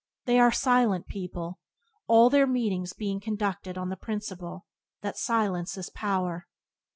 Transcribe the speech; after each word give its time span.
They 0.25 0.39
are 0.39 0.47
a 0.47 0.51
silent 0.51 1.05
people, 1.05 1.59
all 2.07 2.31
their 2.31 2.47
meetings 2.47 2.91
being 2.91 3.19
conducted 3.19 3.77
on 3.77 3.89
the 3.89 3.95
principle 3.95 4.65
that 5.03 5.15
"Silence 5.15 5.77
is 5.77 5.91
Power." 5.91 6.47